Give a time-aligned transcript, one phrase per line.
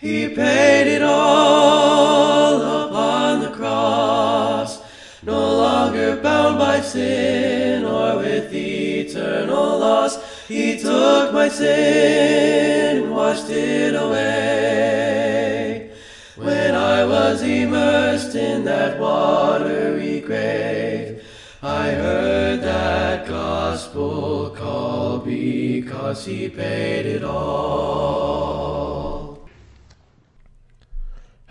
[0.00, 4.80] He paid it all upon the cross,
[5.24, 10.46] no longer bound by sin or with eternal loss.
[10.46, 15.90] He took my sin, and washed it away.
[16.36, 21.24] When I was immersed in that watery grave,
[21.60, 28.67] I heard that gospel call because he paid it all.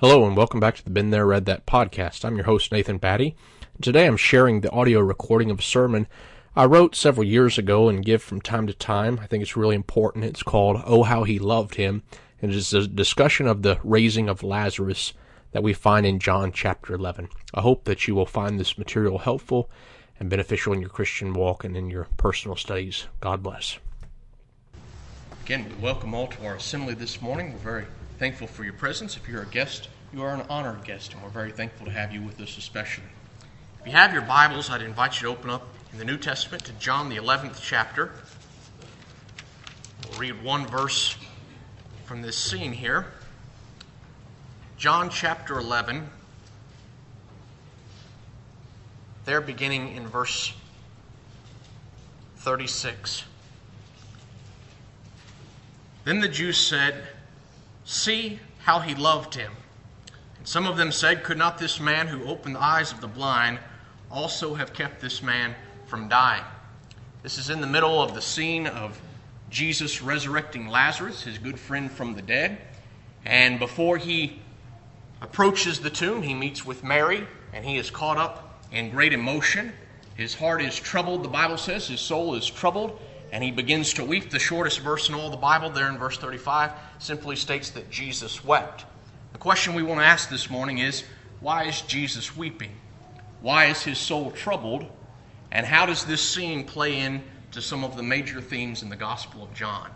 [0.10, 2.24] Hello and welcome back to the Been There Read That podcast.
[2.24, 3.36] I'm your host Nathan Batty.
[3.82, 6.08] Today I'm sharing the audio recording of a sermon
[6.56, 9.20] I wrote several years ago and give from time to time.
[9.22, 10.24] I think it's really important.
[10.24, 12.04] It's called Oh How He Loved Him
[12.42, 15.12] and it is a discussion of the raising of Lazarus
[15.52, 17.28] that we find in John chapter 11.
[17.54, 19.70] I hope that you will find this material helpful
[20.22, 23.08] and beneficial in your Christian walk and in your personal studies.
[23.20, 23.78] God bless.
[25.44, 27.52] Again, we welcome all to our assembly this morning.
[27.52, 27.86] We're very
[28.20, 29.18] thankful for your presence.
[29.18, 32.14] If you're a guest, you are an honored guest, and we're very thankful to have
[32.14, 33.04] you with us, especially.
[33.82, 36.64] If you have your Bibles, I'd invite you to open up in the New Testament
[36.66, 38.12] to John, the 11th chapter.
[40.10, 41.18] We'll read one verse
[42.06, 43.08] from this scene here.
[44.78, 46.10] John chapter 11,
[49.26, 50.54] there beginning in verse
[52.38, 53.26] 36.
[56.06, 57.04] Then the Jews said,
[57.84, 59.52] See how he loved him.
[60.48, 63.60] Some of them said, Could not this man who opened the eyes of the blind
[64.10, 65.54] also have kept this man
[65.88, 66.46] from dying?
[67.22, 68.98] This is in the middle of the scene of
[69.50, 72.60] Jesus resurrecting Lazarus, his good friend from the dead.
[73.26, 74.40] And before he
[75.22, 79.74] approaches the tomb, he meets with Mary, and he is caught up in great emotion.
[80.16, 81.90] His heart is troubled, the Bible says.
[81.90, 82.98] His soul is troubled
[83.34, 84.30] and he begins to weep.
[84.30, 88.46] The shortest verse in all the Bible, there in verse 35, simply states that Jesus
[88.46, 88.86] wept.
[89.38, 91.04] The question we want to ask this morning is
[91.42, 92.72] why is Jesus weeping?
[93.42, 94.88] Why is his soul troubled?
[95.52, 99.44] And how does this scene play into some of the major themes in the Gospel
[99.44, 99.92] of John?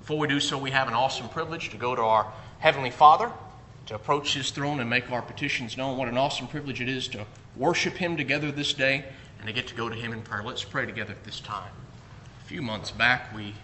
[0.00, 3.32] Before we do so, we have an awesome privilege to go to our Heavenly Father,
[3.86, 5.96] to approach His throne and make our petitions known.
[5.96, 7.24] What an awesome privilege it is to
[7.56, 9.06] worship Him together this day
[9.38, 10.42] and to get to go to Him in prayer.
[10.42, 11.72] Let's pray together at this time
[12.42, 13.54] A few months back, we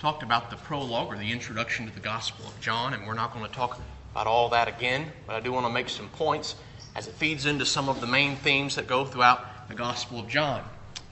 [0.00, 3.34] talked about the prologue or the introduction to the Gospel of John, and we're not
[3.34, 3.78] going to talk
[4.12, 6.54] about all that again, but I do want to make some points
[6.94, 10.28] as it feeds into some of the main themes that go throughout the Gospel of
[10.28, 10.62] John.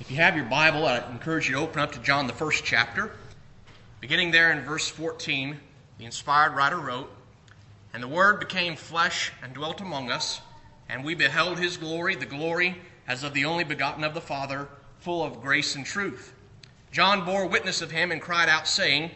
[0.00, 2.62] If you have your Bible, I encourage you to open up to John, the first
[2.62, 3.12] chapter.
[4.02, 5.58] Beginning there in verse 14,
[5.96, 7.10] the inspired writer wrote,
[7.94, 10.42] And the Word became flesh and dwelt among us,
[10.90, 12.76] and we beheld his glory, the glory
[13.08, 14.68] as of the only begotten of the Father,
[14.98, 16.34] full of grace and truth.
[16.92, 19.10] John bore witness of him and cried out, saying,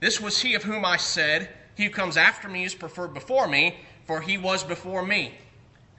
[0.00, 3.46] This was he of whom I said, He who comes after me is preferred before
[3.46, 5.38] me, for he was before me.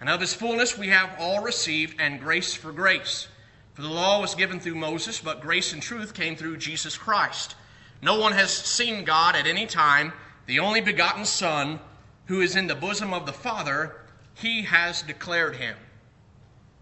[0.01, 3.29] And of his fullness we have all received, and grace for grace.
[3.75, 7.55] For the law was given through Moses, but grace and truth came through Jesus Christ.
[8.01, 10.11] No one has seen God at any time,
[10.47, 11.79] the only begotten Son,
[12.25, 14.01] who is in the bosom of the Father,
[14.33, 15.77] he has declared him.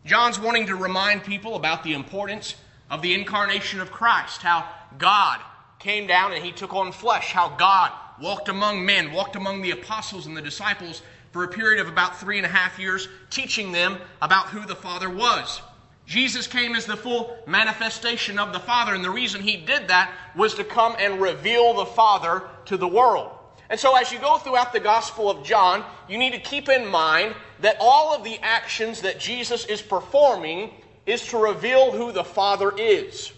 [0.05, 2.55] John's wanting to remind people about the importance
[2.89, 5.39] of the incarnation of Christ, how God
[5.77, 7.91] came down and he took on flesh, how God
[8.21, 11.01] walked among men, walked among the apostles and the disciples
[11.31, 14.75] for a period of about three and a half years, teaching them about who the
[14.75, 15.61] Father was.
[16.05, 20.13] Jesus came as the full manifestation of the Father, and the reason he did that
[20.35, 23.31] was to come and reveal the Father to the world.
[23.69, 26.87] And so, as you go throughout the Gospel of John, you need to keep in
[26.87, 30.71] mind that all of the actions that Jesus is performing
[31.05, 33.33] is to reveal who the Father is.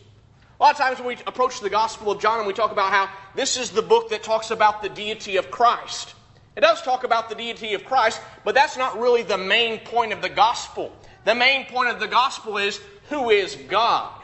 [0.60, 2.92] A lot of times when we approach the Gospel of John and we talk about
[2.92, 6.16] how this is the book that talks about the deity of Christ.
[6.58, 10.12] It does talk about the deity of Christ, but that's not really the main point
[10.12, 10.94] of the Gospel.
[11.24, 14.22] The main point of the Gospel is who is God?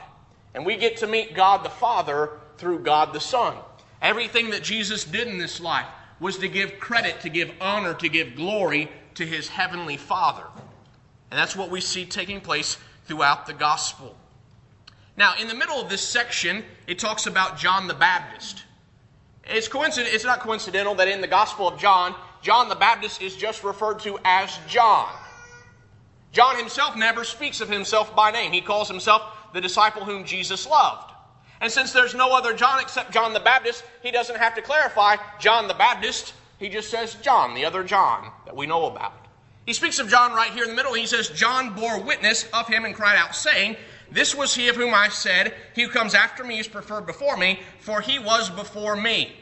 [0.53, 3.55] And we get to meet God the Father through God the Son.
[4.01, 5.87] Everything that Jesus did in this life
[6.19, 10.43] was to give credit, to give honor, to give glory to his heavenly Father.
[11.31, 14.17] And that's what we see taking place throughout the gospel.
[15.17, 18.63] Now, in the middle of this section, it talks about John the Baptist.
[19.45, 23.35] It's, coincident, it's not coincidental that in the Gospel of John, John the Baptist is
[23.35, 25.09] just referred to as John.
[26.31, 28.51] John himself never speaks of himself by name.
[28.51, 29.21] He calls himself
[29.53, 31.11] the disciple whom Jesus loved.
[31.61, 35.15] And since there's no other John except John the Baptist, he doesn't have to clarify
[35.39, 36.33] John the Baptist.
[36.59, 39.13] He just says John, the other John that we know about.
[39.65, 40.93] He speaks of John right here in the middle.
[40.93, 43.77] He says, John bore witness of him and cried out, saying,
[44.11, 47.37] This was he of whom I said, He who comes after me is preferred before
[47.37, 49.35] me, for he was before me.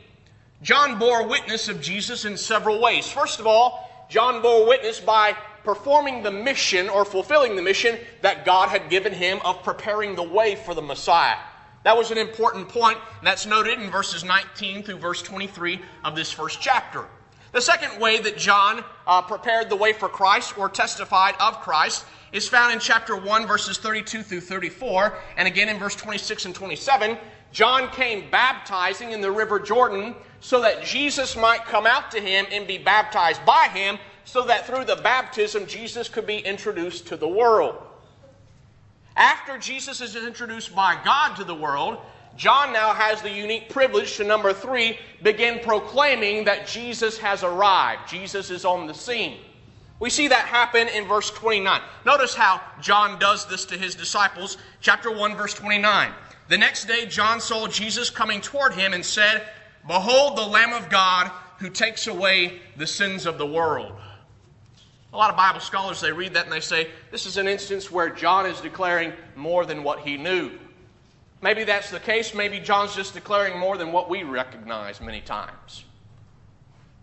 [0.61, 3.09] John bore witness of Jesus in several ways.
[3.09, 8.45] First of all, John bore witness by performing the mission or fulfilling the mission that
[8.45, 11.37] God had given him of preparing the way for the Messiah.
[11.83, 16.15] That was an important point, and that's noted in verses 19 through verse 23 of
[16.15, 17.05] this first chapter.
[17.51, 22.05] The second way that John uh, prepared the way for Christ or testified of Christ
[22.33, 26.55] is found in chapter 1, verses 32 through 34, and again in verse 26 and
[26.55, 27.17] 27.
[27.51, 32.45] John came baptizing in the river Jordan so that Jesus might come out to him
[32.51, 37.15] and be baptized by him, so that through the baptism Jesus could be introduced to
[37.15, 37.75] the world.
[39.15, 41.99] After Jesus is introduced by God to the world,
[42.35, 48.09] John now has the unique privilege to, number three, begin proclaiming that Jesus has arrived.
[48.09, 49.37] Jesus is on the scene.
[50.03, 51.79] We see that happen in verse 29.
[52.05, 54.57] Notice how John does this to his disciples.
[54.81, 56.11] Chapter 1, verse 29.
[56.49, 59.47] The next day, John saw Jesus coming toward him and said,
[59.87, 63.93] Behold, the Lamb of God who takes away the sins of the world.
[65.13, 67.89] A lot of Bible scholars, they read that and they say, this is an instance
[67.89, 70.51] where John is declaring more than what he knew.
[71.41, 72.33] Maybe that's the case.
[72.33, 75.85] Maybe John's just declaring more than what we recognize many times.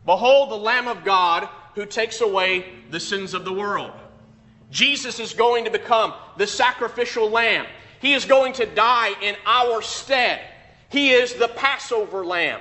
[0.05, 3.93] Behold, the Lamb of God who takes away the sins of the world.
[4.70, 7.67] Jesus is going to become the sacrificial lamb.
[8.00, 10.40] He is going to die in our stead.
[10.88, 12.61] He is the Passover lamb.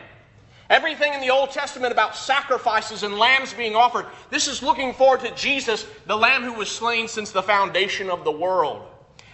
[0.69, 5.21] Everything in the Old Testament about sacrifices and lambs being offered, this is looking forward
[5.21, 8.85] to Jesus, the lamb who was slain since the foundation of the world.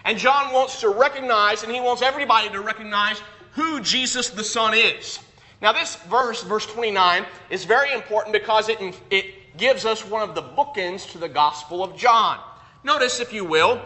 [0.06, 4.74] And John wants to recognize, and he wants everybody to recognize who Jesus the Son
[4.74, 5.19] is.
[5.62, 8.80] Now, this verse, verse 29, is very important because it,
[9.10, 9.25] it
[9.57, 12.40] gives us one of the bookends to the Gospel of John.
[12.84, 13.81] Notice, if you will,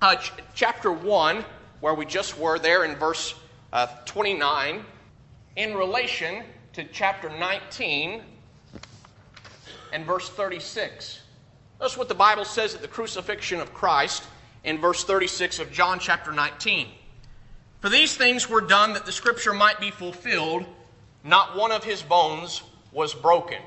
[0.00, 1.44] uh, ch- chapter 1,
[1.80, 3.34] where we just were there in verse
[3.72, 4.84] uh, 29,
[5.56, 6.42] in relation
[6.72, 8.22] to chapter 19
[9.92, 11.20] and verse 36.
[11.80, 14.24] Notice what the Bible says at the crucifixion of Christ
[14.64, 16.88] in verse 36 of John chapter 19.
[17.80, 20.64] For these things were done that the scripture might be fulfilled,
[21.24, 22.62] not one of his bones
[22.92, 23.58] was broken.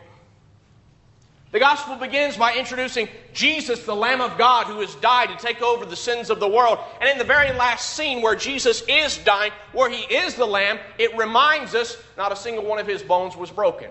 [1.55, 5.61] The gospel begins by introducing Jesus, the Lamb of God, who has died to take
[5.61, 6.79] over the sins of the world.
[6.99, 10.79] And in the very last scene where Jesus is dying, where he is the Lamb,
[10.97, 13.89] it reminds us not a single one of his bones was broken.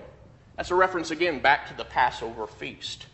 [0.58, 3.06] That's a reference again back to the Passover feast.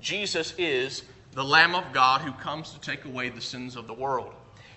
[0.00, 3.92] Jesus is the Lamb of God who comes to take away the sins of the
[3.92, 4.32] world.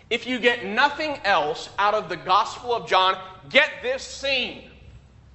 [0.10, 3.16] If you get nothing else out of the Gospel of John,
[3.50, 4.72] get this scene.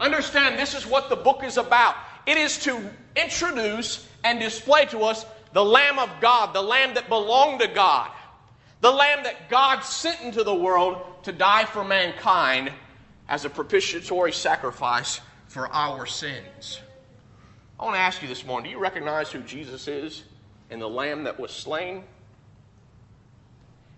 [0.01, 1.95] Understand this is what the book is about.
[2.27, 7.09] It is to introduce and display to us the Lamb of God, the Lamb that
[7.09, 8.11] belonged to God,
[8.81, 12.73] the Lamb that God sent into the world to die for mankind
[13.29, 16.81] as a propitiatory sacrifice for our sins.
[17.79, 20.25] I want to ask you this morning do you recognize who Jesus is
[20.71, 22.05] and the Lamb that was slain?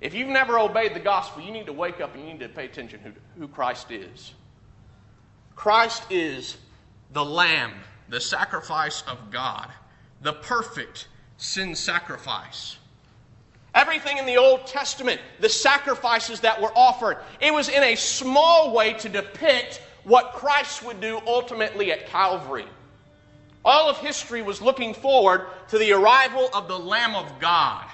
[0.01, 2.49] If you've never obeyed the gospel, you need to wake up and you need to
[2.49, 4.35] pay attention who, who Christ is.
[5.55, 6.59] Christ is
[7.13, 7.73] the Lamb
[8.09, 9.69] the sacrifice of God,
[10.23, 12.77] the perfect sin sacrifice.
[13.75, 18.73] Everything in the Old Testament, the sacrifices that were offered, it was in a small
[18.73, 22.67] way to depict what Christ would do ultimately at Calvary.
[23.65, 27.85] All of history was looking forward to the arrival of the Lamb of God.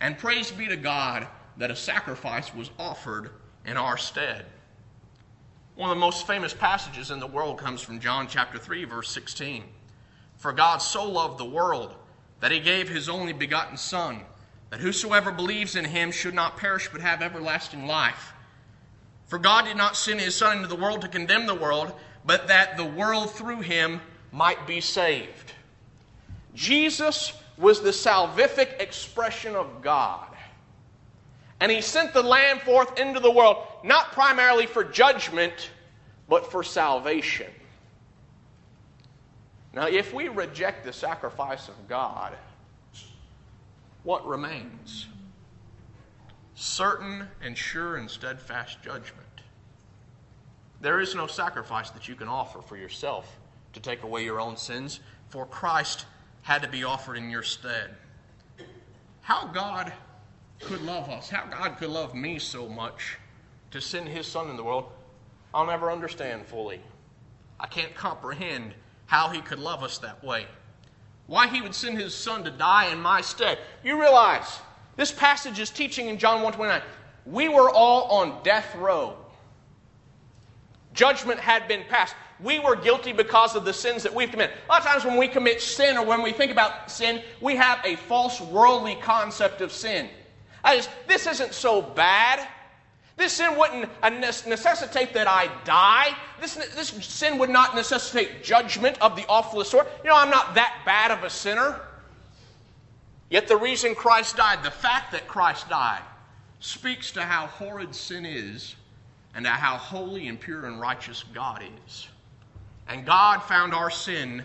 [0.00, 3.30] And praise be to God that a sacrifice was offered
[3.64, 4.44] in our stead.
[5.76, 9.10] One of the most famous passages in the world comes from John chapter 3, verse
[9.10, 9.62] 16.
[10.38, 11.94] For God so loved the world
[12.40, 14.22] that he gave his only begotten Son,
[14.70, 18.32] that whosoever believes in him should not perish but have everlasting life.
[19.26, 21.92] For God did not send his Son into the world to condemn the world,
[22.24, 24.00] but that the world through him
[24.32, 25.52] might be saved.
[26.54, 30.26] Jesus was the salvific expression of God.
[31.60, 35.70] And he sent the Lamb forth into the world, not primarily for judgment,
[36.28, 37.50] but for salvation.
[39.72, 42.34] Now, if we reject the sacrifice of God,
[44.02, 45.06] what remains?
[46.54, 49.26] Certain and sure and steadfast judgment.
[50.80, 53.38] There is no sacrifice that you can offer for yourself
[53.72, 56.06] to take away your own sins, for Christ
[56.42, 57.94] had to be offered in your stead.
[59.22, 59.92] How God
[60.60, 63.18] could love us, how God could love me so much
[63.70, 64.86] to send his son in the world,
[65.52, 66.80] I'll never understand fully.
[67.58, 68.74] I can't comprehend
[69.06, 70.46] how he could love us that way.
[71.26, 73.58] Why he would send his son to die in my stead.
[73.82, 74.60] You realize
[74.96, 76.82] this passage is teaching in John 129.
[77.26, 79.16] We were all on death row.
[80.92, 82.14] Judgment had been passed.
[82.40, 84.56] We were guilty because of the sins that we've committed.
[84.68, 87.56] A lot of times when we commit sin or when we think about sin, we
[87.56, 90.08] have a false worldly concept of sin.
[90.74, 92.46] Is, this isn't so bad.
[93.16, 96.14] This sin wouldn't uh, necessitate that I die.
[96.40, 99.88] This, this sin would not necessitate judgment of the awfulest sort.
[100.04, 101.80] You know, I'm not that bad of a sinner.
[103.30, 106.02] Yet the reason Christ died, the fact that Christ died,
[106.60, 108.76] speaks to how horrid sin is
[109.34, 112.08] and how holy and pure and righteous God is.
[112.88, 114.44] And God found our sin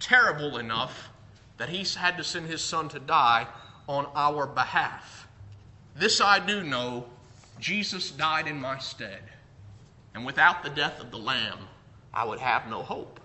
[0.00, 1.10] terrible enough
[1.58, 3.46] that He had to send His Son to die
[3.88, 5.25] on our behalf.
[5.96, 7.06] This I do know
[7.58, 9.22] Jesus died in my stead.
[10.14, 11.58] And without the death of the Lamb,
[12.12, 13.20] I would have no hope.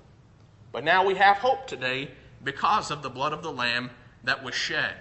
[0.71, 2.11] But now we have hope today
[2.43, 3.89] because of the blood of the Lamb
[4.23, 4.95] that was shed.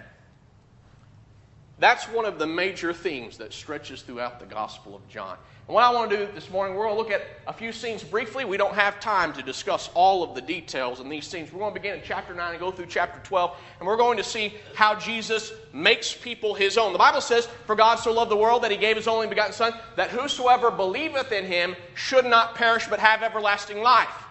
[1.79, 5.37] That's one of the major themes that stretches throughout the Gospel of John.
[5.67, 7.71] And what I want to do this morning, we're going to look at a few
[7.71, 8.43] scenes briefly.
[8.43, 11.53] We don't have time to discuss all of the details in these scenes.
[11.53, 14.17] We're going to begin in chapter 9 and go through chapter 12, and we're going
[14.17, 16.93] to see how Jesus makes people his own.
[16.93, 19.53] The Bible says, For God so loved the world that he gave his only begotten
[19.53, 24.25] Son, that whosoever believeth in him should not perish but have everlasting life.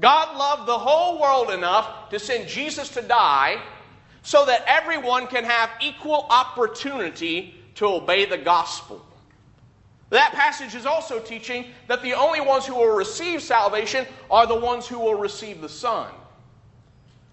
[0.00, 3.62] God loved the whole world enough to send Jesus to die
[4.22, 9.05] so that everyone can have equal opportunity to obey the gospel.
[10.10, 14.54] That passage is also teaching that the only ones who will receive salvation are the
[14.54, 16.08] ones who will receive the Son.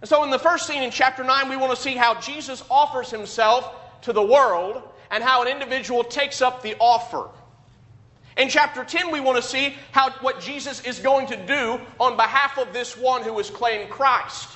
[0.02, 2.64] And so, in the first scene in chapter 9, we want to see how Jesus
[2.70, 7.30] offers himself to the world and how an individual takes up the offer.
[8.36, 12.18] In chapter 10, we want to see how, what Jesus is going to do on
[12.18, 14.50] behalf of this one who has claimed Christ.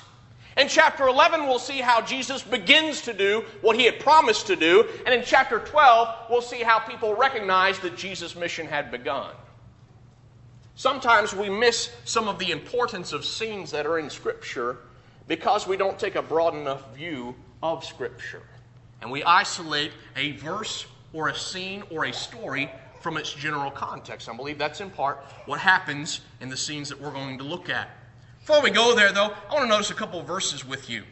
[0.58, 4.56] In chapter 11, we'll see how Jesus begins to do what he had promised to
[4.56, 4.88] do.
[5.06, 9.30] And in chapter 12, we'll see how people recognize that Jesus' mission had begun.
[10.74, 14.78] Sometimes we miss some of the importance of scenes that are in Scripture
[15.28, 18.42] because we don't take a broad enough view of Scripture.
[19.00, 22.68] And we isolate a verse or a scene or a story
[23.00, 24.28] from its general context.
[24.28, 27.70] I believe that's in part what happens in the scenes that we're going to look
[27.70, 27.90] at.
[28.48, 31.04] Before we go there, though, I want to notice a couple verses with you.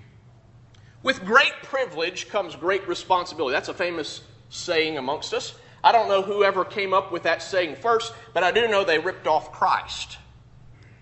[1.02, 3.52] With great privilege comes great responsibility.
[3.52, 5.52] That's a famous saying amongst us.
[5.85, 8.99] I don't know whoever came up with that saying first, but I do know they
[8.99, 10.16] ripped off Christ.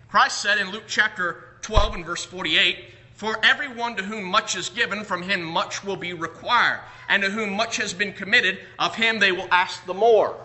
[0.08, 4.70] Christ said in Luke chapter 12 and verse 48 For everyone to whom much is
[4.70, 8.96] given, from him much will be required, and to whom much has been committed, of
[8.96, 10.36] him they will ask the more.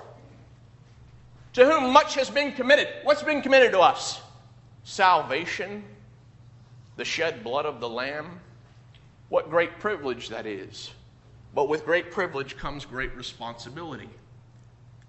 [1.53, 2.89] To whom much has been committed.
[3.01, 4.21] What's been committed to us?
[4.89, 5.83] Salvation,
[6.97, 8.39] the shed blood of the Lamb.
[9.29, 10.91] What great privilege that is.
[11.53, 14.09] But with great privilege comes great responsibility.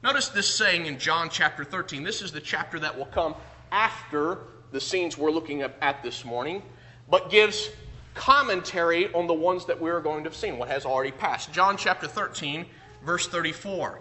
[0.02, 2.02] Notice this saying in John chapter 13.
[2.02, 3.34] This is the chapter that will come
[3.72, 6.62] after the scenes we're looking at this morning,
[7.08, 7.70] but gives
[8.14, 11.52] commentary on the ones that we're going to have seen, what has already passed.
[11.52, 12.66] John chapter 13,
[13.02, 14.00] verse 34.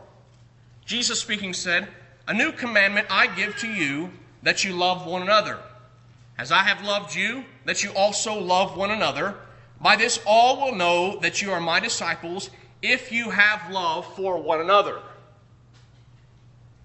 [0.85, 1.87] Jesus speaking said,
[2.27, 4.11] A new commandment I give to you
[4.43, 5.57] that you love one another.
[6.39, 9.35] As I have loved you, that you also love one another.
[9.81, 12.49] By this all will know that you are my disciples
[12.81, 15.01] if you have love for one another.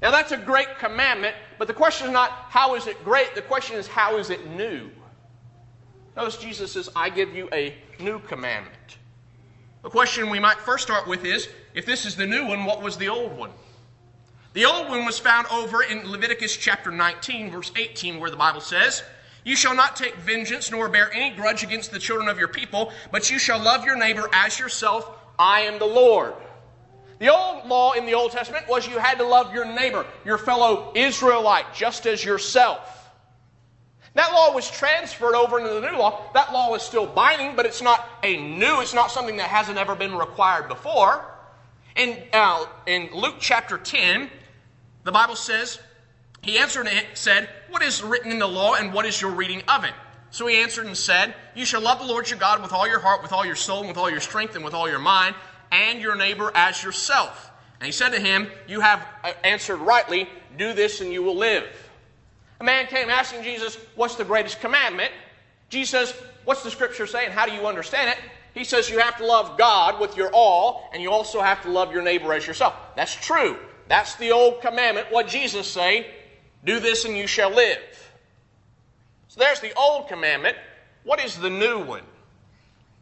[0.02, 3.42] Now that's a great commandment, but the question is not how is it great, the
[3.42, 4.90] question is how is it new?
[6.16, 8.99] Notice Jesus says, I give you a new commandment.
[9.84, 12.82] The question we might first start with is if this is the new one, what
[12.82, 13.50] was the old one?
[14.52, 18.61] The old one was found over in Leviticus chapter 19, verse 18, where the Bible
[18.61, 19.04] says,
[19.44, 22.92] You shall not take vengeance nor bear any grudge against the children of your people,
[23.12, 25.08] but you shall love your neighbor as yourself.
[25.38, 26.34] I am the Lord.
[27.18, 30.38] The old law in the Old Testament was you had to love your neighbor, your
[30.38, 32.90] fellow Israelite, just as yourself.
[34.14, 36.22] That law was transferred over into the new law.
[36.34, 39.76] That law is still binding, but it's not a new, it's not something that hasn't
[39.76, 41.24] ever been required before.
[41.96, 44.30] In, uh, in Luke chapter 10,
[45.02, 45.78] the Bible says,
[46.44, 49.62] He answered and said, What is written in the law, and what is your reading
[49.68, 49.92] of it?
[50.30, 53.00] So he answered and said, You shall love the Lord your God with all your
[53.00, 55.34] heart, with all your soul, and with all your strength, and with all your mind,
[55.72, 57.50] and your neighbor as yourself.
[57.80, 61.36] And he said to him, You have uh, answered rightly, do this and you will
[61.36, 61.64] live.
[62.60, 65.12] A man came asking Jesus, What's the greatest commandment?
[65.70, 68.18] Jesus What's the scripture say, and how do you understand it?
[68.52, 71.70] He says you have to love God with your all, and you also have to
[71.70, 72.74] love your neighbor as yourself.
[72.96, 73.56] That's true.
[73.88, 75.08] That's the old commandment.
[75.10, 76.06] What Jesus say?
[76.64, 77.78] Do this and you shall live.
[79.28, 80.56] So there's the old commandment.
[81.02, 82.04] What is the new one?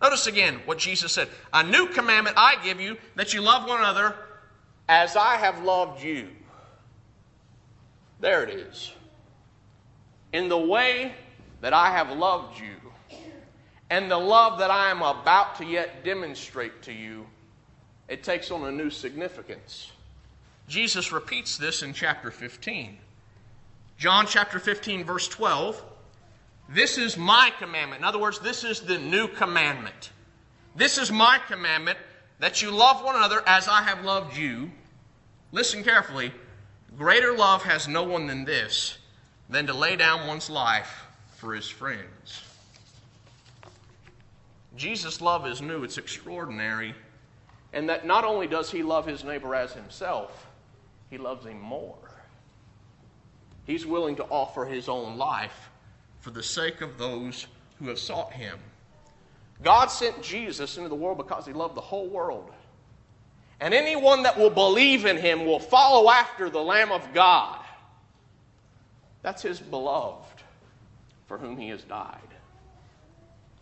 [0.00, 1.28] Notice again what Jesus said.
[1.52, 4.16] A new commandment I give you that you love one another
[4.88, 6.28] as I have loved you.
[8.20, 8.92] There it is.
[10.32, 11.12] In the way
[11.60, 13.18] that I have loved you,
[13.90, 17.26] and the love that I am about to yet demonstrate to you,
[18.08, 19.92] it takes on a new significance.
[20.66, 22.96] Jesus repeats this in chapter 15.
[23.98, 25.82] John chapter 15, verse 12.
[26.68, 28.00] This is my commandment.
[28.00, 30.10] In other words, this is the new commandment.
[30.74, 31.98] This is my commandment
[32.38, 34.70] that you love one another as I have loved you.
[35.52, 36.32] Listen carefully.
[36.96, 38.98] Greater love has no one than this,
[39.48, 41.06] than to lay down one's life
[41.36, 42.42] for his friends.
[44.76, 46.94] Jesus' love is new, it's extraordinary.
[47.72, 50.46] And that not only does he love his neighbor as himself,
[51.10, 52.01] he loves him more.
[53.66, 55.70] He's willing to offer his own life
[56.20, 57.46] for the sake of those
[57.78, 58.58] who have sought him.
[59.62, 62.50] God sent Jesus into the world because he loved the whole world.
[63.60, 67.60] And anyone that will believe in him will follow after the Lamb of God.
[69.22, 70.42] That's his beloved
[71.26, 72.18] for whom he has died.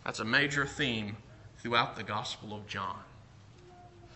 [0.05, 1.17] That's a major theme
[1.59, 2.99] throughout the Gospel of John.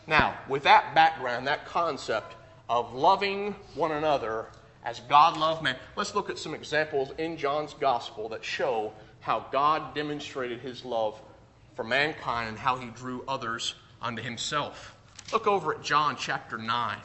[0.06, 2.34] Now, with that background, that concept
[2.68, 4.46] of loving one another
[4.84, 9.46] as God loved man, let's look at some examples in John's Gospel that show how
[9.50, 11.20] God demonstrated his love
[11.74, 14.94] for mankind and how he drew others unto himself.
[15.32, 16.98] Look over at John chapter 9.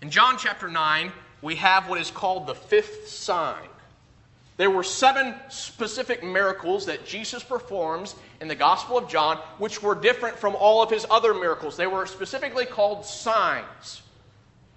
[0.00, 1.12] In John chapter 9,
[1.42, 3.68] we have what is called the fifth sign.
[4.56, 9.94] There were seven specific miracles that Jesus performs in the Gospel of John, which were
[9.94, 11.76] different from all of his other miracles.
[11.76, 14.01] They were specifically called signs.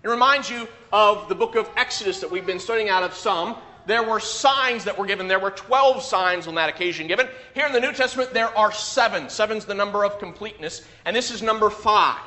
[0.05, 3.55] It reminds you of the book of Exodus that we've been studying out of some.
[3.87, 5.27] There were signs that were given.
[5.27, 7.27] There were 12 signs on that occasion given.
[7.55, 9.29] Here in the New Testament, there are seven.
[9.29, 12.21] Seven's the number of completeness, and this is number five.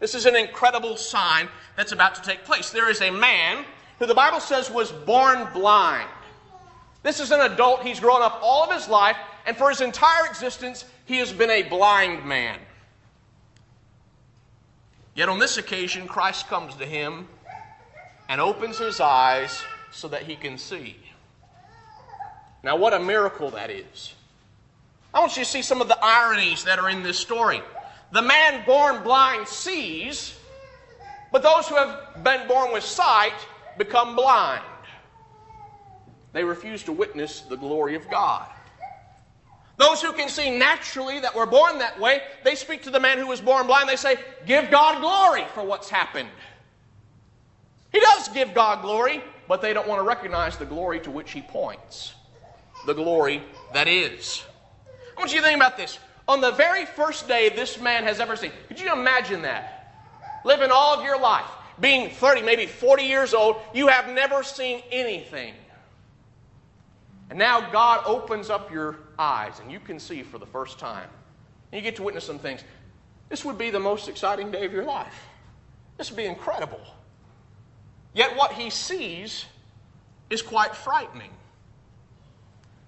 [0.00, 2.70] This is an incredible sign that's about to take place.
[2.70, 3.64] There is a man
[4.00, 6.08] who the Bible says was born blind.
[7.04, 7.84] This is an adult.
[7.84, 11.50] He's grown up all of his life, and for his entire existence, he has been
[11.50, 12.58] a blind man.
[15.18, 17.26] Yet on this occasion, Christ comes to him
[18.28, 20.96] and opens his eyes so that he can see.
[22.62, 24.14] Now, what a miracle that is.
[25.12, 27.60] I want you to see some of the ironies that are in this story.
[28.12, 30.38] The man born blind sees,
[31.32, 33.44] but those who have been born with sight
[33.76, 34.62] become blind.
[36.32, 38.46] They refuse to witness the glory of God.
[39.78, 43.16] Those who can see naturally that we're born that way, they speak to the man
[43.16, 43.88] who was born blind.
[43.88, 46.28] They say, Give God glory for what's happened.
[47.92, 51.30] He does give God glory, but they don't want to recognize the glory to which
[51.30, 52.14] he points
[52.86, 54.44] the glory that is.
[55.16, 55.98] I want you to think about this.
[56.26, 59.94] On the very first day this man has ever seen, could you imagine that?
[60.44, 61.48] Living all of your life,
[61.80, 65.54] being 30, maybe 40 years old, you have never seen anything.
[67.30, 71.08] And now God opens up your eyes and you can see for the first time.
[71.72, 72.64] And you get to witness some things.
[73.28, 75.26] This would be the most exciting day of your life.
[75.98, 76.80] This would be incredible.
[78.14, 79.44] Yet what he sees
[80.30, 81.30] is quite frightening.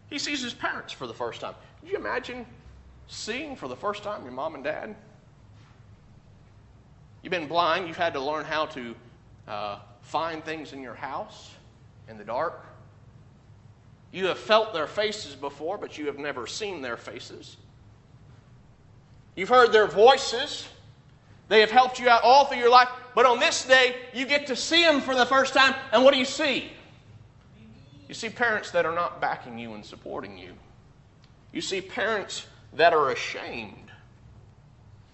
[0.09, 1.55] He sees his parents for the first time.
[1.81, 2.47] Could you imagine
[3.07, 4.95] seeing for the first time your mom and dad?
[7.23, 8.95] You've been blind, you've had to learn how to
[9.47, 11.51] uh, find things in your house
[12.09, 12.65] in the dark.
[14.13, 17.57] You have felt their faces before, but you have never seen their faces.
[19.37, 20.69] You've heard their voices.
[21.49, 22.89] They have helped you out all through your life.
[23.15, 25.75] But on this day, you get to see them for the first time.
[25.93, 26.71] And what do you see?
[28.09, 30.53] You see parents that are not backing you and supporting you.
[31.53, 33.91] You see parents that are ashamed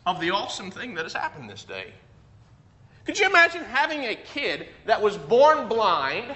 [0.06, 1.92] of the awesome thing that has happened this day.
[3.04, 6.34] Could you imagine having a kid that was born blind?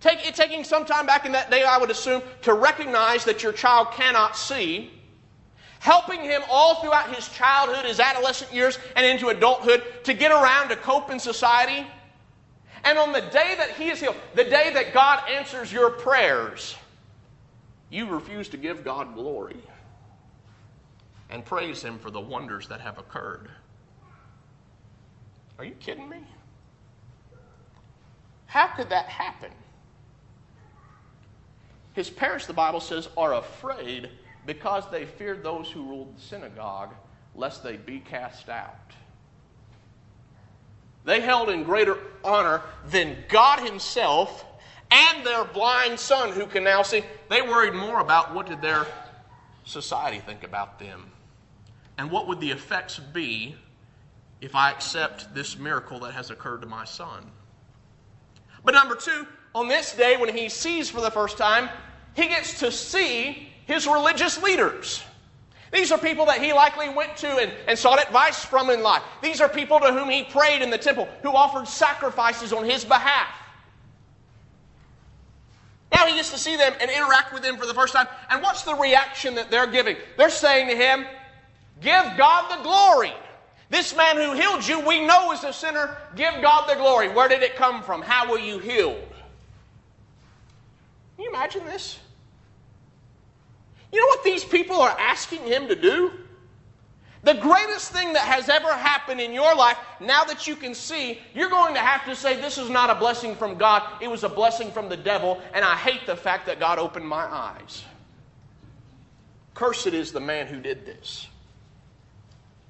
[0.00, 3.52] Take, taking some time back in that day, I would assume, to recognize that your
[3.52, 4.92] child cannot see,
[5.80, 10.68] helping him all throughout his childhood, his adolescent years, and into adulthood to get around
[10.68, 11.86] to cope in society.
[12.84, 16.76] And on the day that he is healed, the day that God answers your prayers,
[17.90, 19.56] you refuse to give God glory
[21.30, 23.48] and praise Him for the wonders that have occurred.
[25.58, 26.18] Are you kidding me?
[28.46, 29.50] How could that happen?
[31.98, 34.08] His parents, the Bible says, are afraid
[34.46, 36.94] because they feared those who ruled the synagogue,
[37.34, 38.92] lest they be cast out.
[41.04, 44.44] They held in greater honor than God Himself
[44.92, 47.02] and their blind son who can now see.
[47.28, 48.86] They worried more about what did their
[49.64, 51.10] society think about them
[51.98, 53.56] and what would the effects be
[54.40, 57.28] if I accept this miracle that has occurred to my son.
[58.64, 61.68] But number two, on this day when he sees for the first time,
[62.18, 65.02] he gets to see his religious leaders.
[65.72, 69.02] These are people that he likely went to and, and sought advice from in life.
[69.22, 72.84] These are people to whom he prayed in the temple, who offered sacrifices on his
[72.84, 73.28] behalf.
[75.94, 78.08] Now he gets to see them and interact with them for the first time.
[78.30, 79.96] And what's the reaction that they're giving?
[80.16, 81.04] They're saying to him,
[81.80, 83.12] Give God the glory.
[83.70, 85.96] This man who healed you, we know is a sinner.
[86.16, 87.10] Give God the glory.
[87.10, 88.02] Where did it come from?
[88.02, 89.04] How were you healed?
[91.16, 91.98] Can you imagine this?
[93.92, 96.12] You know what these people are asking him to do?
[97.24, 101.18] The greatest thing that has ever happened in your life, now that you can see,
[101.34, 104.24] you're going to have to say, This is not a blessing from God, it was
[104.24, 107.84] a blessing from the devil, and I hate the fact that God opened my eyes.
[109.54, 111.26] Cursed is the man who did this.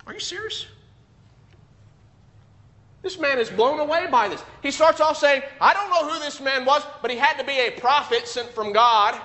[0.07, 0.67] Are you serious?
[3.03, 4.43] This man is blown away by this.
[4.63, 7.45] He starts off saying, I don't know who this man was, but he had to
[7.45, 9.21] be a prophet sent from God.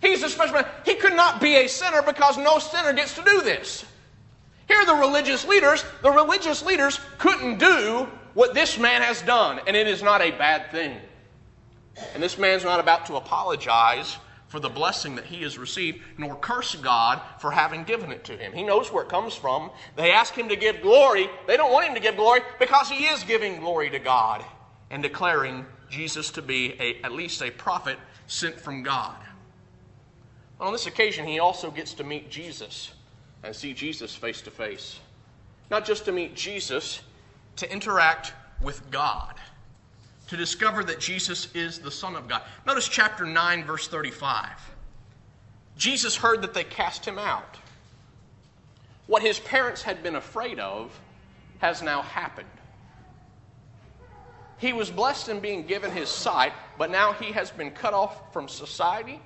[0.00, 0.66] He's a special man.
[0.84, 3.84] He could not be a sinner because no sinner gets to do this.
[4.68, 5.84] Here are the religious leaders.
[6.02, 10.30] The religious leaders couldn't do what this man has done, and it is not a
[10.30, 10.96] bad thing.
[12.14, 16.36] And this man's not about to apologize for the blessing that he has received, nor
[16.36, 18.52] curse God for having given it to him.
[18.52, 19.70] He knows where it comes from.
[19.96, 21.28] They ask him to give glory.
[21.46, 24.44] They don't want him to give glory because he is giving glory to God
[24.90, 29.16] and declaring Jesus to be a, at least a prophet sent from God.
[30.60, 32.92] On this occasion, he also gets to meet Jesus
[33.42, 35.00] and see Jesus face to face.
[35.70, 37.00] Not just to meet Jesus,
[37.56, 39.34] to interact with God
[40.28, 42.42] to discover that Jesus is the Son of God.
[42.66, 44.50] Notice chapter 9, verse 35.
[45.76, 47.56] Jesus heard that they cast him out.
[49.06, 50.98] What his parents had been afraid of
[51.58, 52.48] has now happened.
[54.58, 58.32] He was blessed in being given his sight, but now he has been cut off
[58.32, 59.20] from society,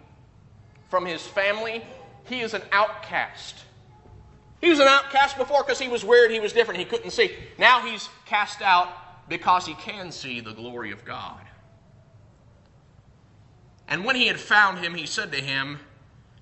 [0.93, 1.83] from his family.
[2.25, 3.65] He is an outcast.
[4.61, 7.35] He was an outcast before because he was weird, he was different, he couldn't see.
[7.59, 8.91] Now he's cast out
[9.27, 11.41] because he can see the glory of God.
[13.89, 15.79] And when he had found him, he said to him,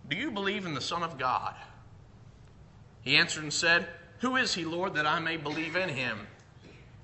[0.09, 1.55] Do you believe in the Son of God?
[3.03, 3.87] He answered and said,
[4.19, 6.27] Who is he, Lord, that I may believe in him?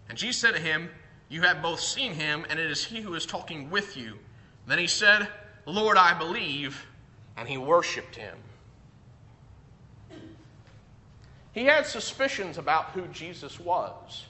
[0.09, 0.91] And Jesus said to him,
[1.29, 4.19] You have both seen him, and it is he who is talking with you.
[4.67, 5.29] Then he said,
[5.65, 6.85] Lord, I believe,
[7.37, 8.37] and he worshiped him.
[11.53, 14.27] He had suspicions about who Jesus was.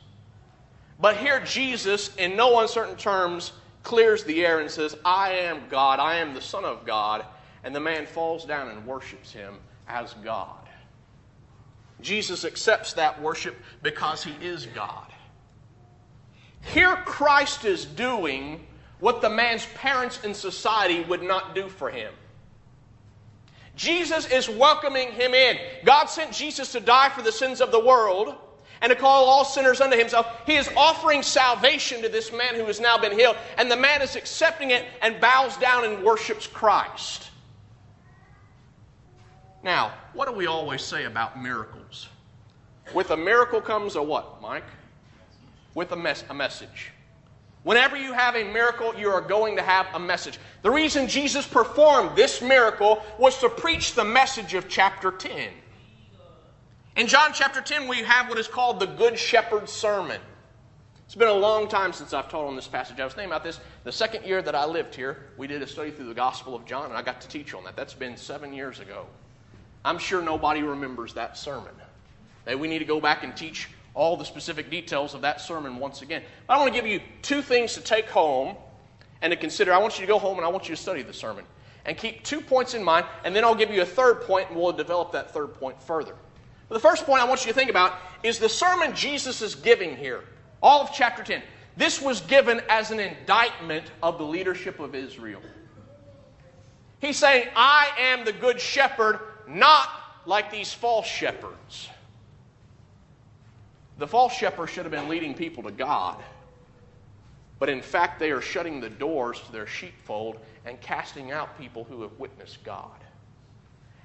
[1.00, 5.98] But here, Jesus, in no uncertain terms, clears the air and says, I am God,
[5.98, 7.24] I am the Son of God.
[7.64, 9.56] And the man falls down and worships him
[9.88, 10.68] as God.
[12.00, 15.06] Jesus accepts that worship because he is God.
[16.72, 18.66] Here, Christ is doing
[19.00, 22.12] what the man's parents in society would not do for him.
[23.76, 25.58] Jesus is welcoming him in.
[25.84, 28.34] God sent Jesus to die for the sins of the world
[28.80, 30.26] and to call all sinners unto himself.
[30.46, 34.02] He is offering salvation to this man who has now been healed, and the man
[34.02, 37.30] is accepting it and bows down and worships Christ.
[39.62, 42.08] Now, what do we always say about miracles?
[42.94, 44.64] With a miracle comes a what, Mike?
[45.74, 46.92] With a, mes- a message.
[47.66, 50.38] Whenever you have a miracle, you are going to have a message.
[50.62, 55.48] The reason Jesus performed this miracle was to preach the message of chapter 10.
[56.96, 60.20] In John chapter 10, we have what is called the Good Shepherd Sermon.
[61.06, 63.00] It's been a long time since I've taught on this passage.
[63.00, 65.26] I was thinking about this the second year that I lived here.
[65.36, 67.64] We did a study through the Gospel of John, and I got to teach on
[67.64, 67.74] that.
[67.74, 69.06] That's been seven years ago.
[69.84, 71.74] I'm sure nobody remembers that sermon.
[72.46, 75.78] Maybe we need to go back and teach all the specific details of that sermon
[75.78, 76.22] once again.
[76.46, 78.54] But I want to give you two things to take home
[79.22, 79.72] and to consider.
[79.72, 81.44] I want you to go home and I want you to study the sermon
[81.86, 84.58] and keep two points in mind, and then I'll give you a third point, and
[84.58, 86.14] we'll develop that third point further.
[86.68, 89.54] But The first point I want you to think about is the sermon Jesus is
[89.54, 90.24] giving here,
[90.60, 91.42] all of chapter 10.
[91.76, 95.40] This was given as an indictment of the leadership of Israel.
[97.00, 99.88] He's saying, I am the good shepherd, not
[100.24, 101.88] like these false shepherds.
[103.98, 106.22] The false shepherd should have been leading people to God.
[107.58, 111.84] But in fact, they are shutting the doors to their sheepfold and casting out people
[111.84, 112.90] who have witnessed God.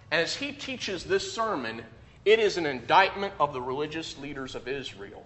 [0.10, 1.84] And as he teaches this sermon,
[2.23, 5.25] it is an indictment of the religious leaders of Israel.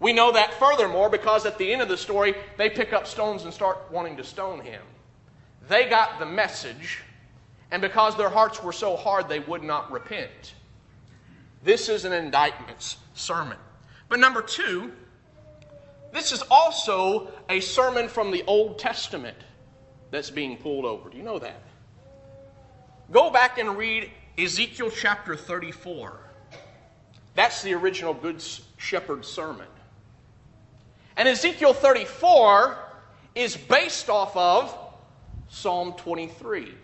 [0.00, 3.44] We know that furthermore because at the end of the story, they pick up stones
[3.44, 4.82] and start wanting to stone him.
[5.68, 7.02] They got the message,
[7.70, 10.54] and because their hearts were so hard, they would not repent.
[11.62, 13.58] This is an indictment sermon.
[14.08, 14.92] But number two,
[16.12, 19.36] This is also a sermon from the Old Testament
[20.10, 21.08] that's being pulled over.
[21.08, 21.62] Do you know that?
[23.12, 26.18] Go back and read Ezekiel chapter 34.
[27.34, 28.42] That's the original Good
[28.76, 29.66] Shepherd sermon.
[31.16, 32.78] And Ezekiel 34
[33.34, 34.76] is based off of
[35.48, 36.74] Psalm 23.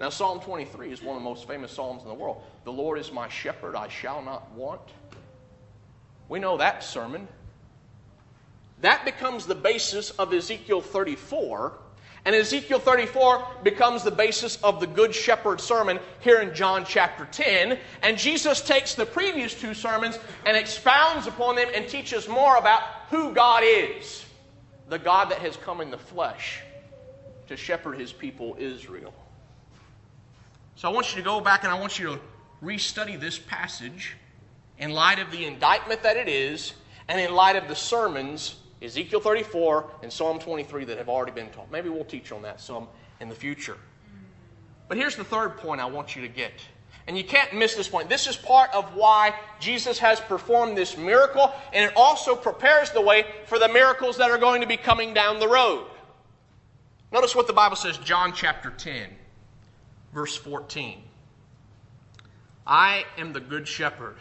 [0.00, 2.42] Now, Psalm 23 is one of the most famous Psalms in the world.
[2.68, 4.82] The Lord is my shepherd, I shall not want.
[6.28, 7.26] We know that sermon.
[8.82, 11.72] That becomes the basis of Ezekiel 34.
[12.26, 17.24] And Ezekiel 34 becomes the basis of the Good Shepherd sermon here in John chapter
[17.32, 17.78] 10.
[18.02, 22.82] And Jesus takes the previous two sermons and expounds upon them and teaches more about
[23.08, 24.26] who God is
[24.90, 26.60] the God that has come in the flesh
[27.46, 29.14] to shepherd his people Israel.
[30.76, 32.20] So I want you to go back and I want you to
[32.62, 34.16] restudy this passage
[34.78, 36.72] in light of the indictment that it is
[37.08, 41.50] and in light of the sermons Ezekiel 34 and Psalm 23 that have already been
[41.50, 41.70] taught.
[41.70, 42.86] Maybe we'll teach on that some
[43.20, 43.76] in the future.
[44.86, 46.52] But here's the third point I want you to get.
[47.06, 48.08] And you can't miss this point.
[48.08, 53.00] This is part of why Jesus has performed this miracle, and it also prepares the
[53.00, 55.86] way for the miracles that are going to be coming down the road.
[57.10, 59.08] Notice what the Bible says, John chapter 10,
[60.12, 61.02] verse 14.
[62.68, 64.16] I am the good shepherd,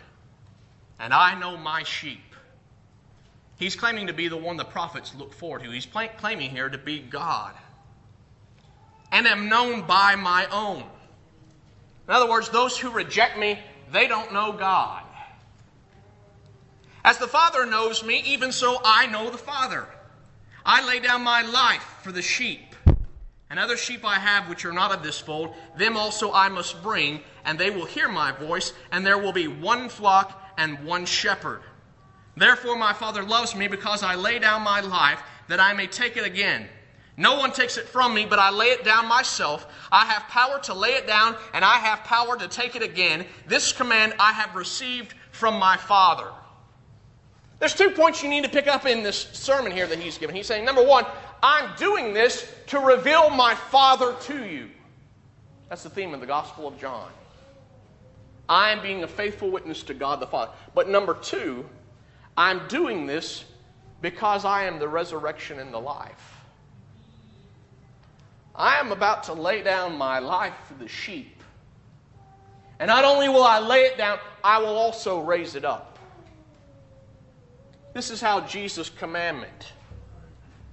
[1.00, 2.22] and I know my sheep
[3.58, 5.72] He's claiming to be the one the prophets look forward to.
[5.72, 7.54] He's claiming here to be God.
[9.12, 10.84] And am known by my own.
[12.08, 13.60] In other words, those who reject me,
[13.92, 15.04] they don't know God.
[17.04, 19.88] As the Father knows me, even so I know the Father.
[20.66, 22.67] I lay down my life for the sheep.
[23.50, 26.84] And other sheep I have which are not of this fold, them also I must
[26.84, 31.06] bring, and they will hear my voice, and there will be one flock and one
[31.06, 31.62] shepherd.
[32.36, 36.18] Therefore, my Father loves me because I lay down my life that I may take
[36.18, 36.68] it again.
[37.16, 39.66] No one takes it from me, but I lay it down myself.
[39.92, 43.26] I have power to lay it down, and I have power to take it again.
[43.48, 46.28] This command I have received from my Father.
[47.60, 50.36] There's two points you need to pick up in this sermon here that he's given.
[50.36, 51.06] He's saying, number one,
[51.42, 54.70] I'm doing this to reveal my Father to you.
[55.70, 57.10] That's the theme of the Gospel of John.
[58.48, 60.52] I am being a faithful witness to God the Father.
[60.74, 61.68] But number two,
[62.38, 63.44] I'm doing this
[64.02, 66.36] because I am the resurrection and the life.
[68.56, 71.44] I am about to lay down my life for the sheep.
[72.80, 75.97] And not only will I lay it down, I will also raise it up.
[77.98, 79.74] This is how Jesus' commandment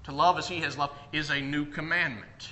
[0.03, 2.51] to love as he has loved is a new commandment.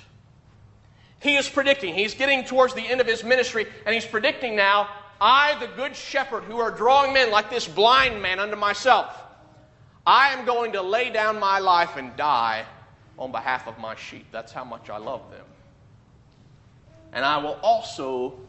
[1.19, 4.89] He is predicting, he's getting towards the end of his ministry, and he's predicting now
[5.21, 9.15] I, the good shepherd, who are drawing men like this blind man unto myself,
[10.07, 12.65] I am going to lay down my life and die
[13.19, 14.25] on behalf of my sheep.
[14.31, 15.45] That's how much I love them.
[17.11, 18.39] And I will also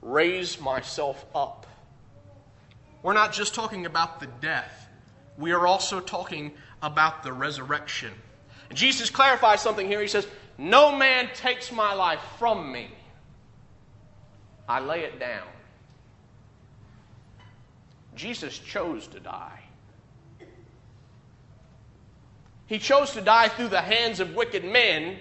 [0.00, 1.68] raise myself up.
[3.04, 4.81] We're not just talking about the death,
[5.38, 8.12] we are also talking about the resurrection.
[8.68, 10.00] And Jesus clarifies something here.
[10.00, 10.26] He says,
[10.58, 12.90] No man takes my life from me,
[14.68, 15.46] I lay it down.
[18.14, 19.60] Jesus chose to die.
[22.66, 25.18] He chose to die through the hands of wicked men,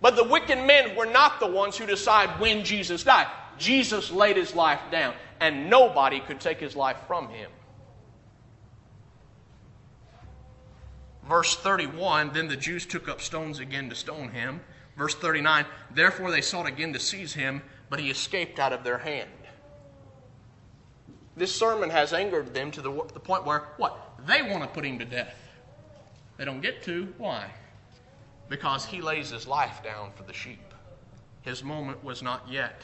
[0.00, 3.26] but the wicked men were not the ones who decide when Jesus died.
[3.58, 7.50] Jesus laid his life down, and nobody could take his life from him.
[11.28, 14.60] Verse 31 Then the Jews took up stones again to stone him.
[14.96, 18.98] Verse 39 Therefore they sought again to seize him, but he escaped out of their
[18.98, 19.30] hand.
[21.36, 23.98] This sermon has angered them to the, the point where, what?
[24.26, 25.36] They want to put him to death.
[26.36, 27.12] They don't get to.
[27.18, 27.50] Why?
[28.48, 30.74] Because he lays his life down for the sheep.
[31.42, 32.82] His moment was not yet.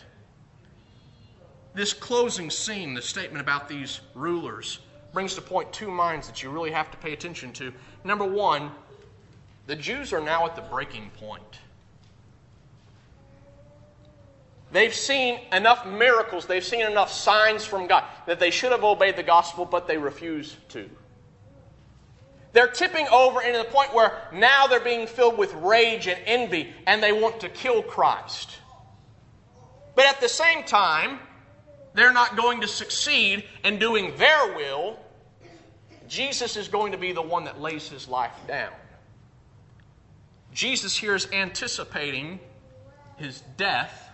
[1.74, 4.80] This closing scene, the statement about these rulers,
[5.12, 7.72] brings to point two minds that you really have to pay attention to.
[8.04, 8.70] Number one,
[9.66, 11.60] the Jews are now at the breaking point.
[14.72, 19.16] They've seen enough miracles, they've seen enough signs from God that they should have obeyed
[19.16, 20.88] the gospel, but they refuse to.
[22.52, 26.72] They're tipping over into the point where now they're being filled with rage and envy
[26.86, 28.58] and they want to kill Christ.
[29.94, 31.20] But at the same time,
[31.94, 34.98] they're not going to succeed in doing their will.
[36.08, 38.72] Jesus is going to be the one that lays his life down.
[40.52, 42.40] Jesus here is anticipating
[43.16, 44.10] his death,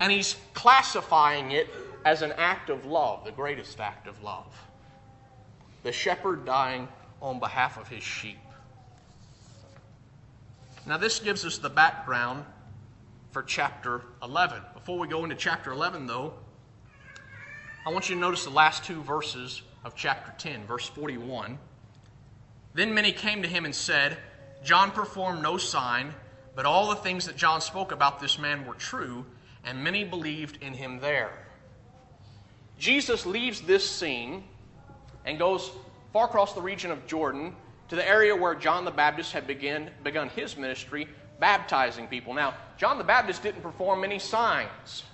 [0.00, 1.68] and he's classifying it
[2.04, 4.46] as an act of love, the greatest act of love.
[5.82, 6.88] The shepherd dying
[7.20, 8.38] on behalf of his sheep.
[10.86, 12.44] Now, this gives us the background
[13.32, 14.62] for chapter 11.
[14.72, 16.34] Before we go into chapter 11, though,
[17.86, 21.56] I want you to notice the last two verses of chapter 10, verse 41.
[22.74, 24.18] Then many came to him and said,
[24.64, 26.12] John performed no sign,
[26.56, 29.24] but all the things that John spoke about this man were true,
[29.62, 31.30] and many believed in him there.
[32.76, 34.42] Jesus leaves this scene
[35.24, 35.70] and goes
[36.12, 37.54] far across the region of Jordan
[37.88, 41.06] to the area where John the Baptist had begin, begun his ministry,
[41.38, 42.34] baptizing people.
[42.34, 45.04] Now, John the Baptist didn't perform many signs.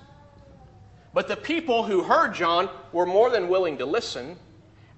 [1.14, 4.36] But the people who heard John were more than willing to listen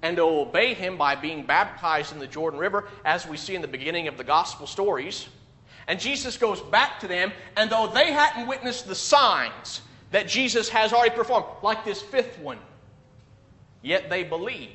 [0.03, 3.63] and to obey him by being baptized in the Jordan River, as we see in
[3.63, 5.29] the beginning of the gospel stories.
[5.89, 10.69] And Jesus goes back to them, and though they hadn't witnessed the signs that Jesus
[10.69, 12.59] has already performed, like this fifth one,
[13.83, 14.71] yet they believe.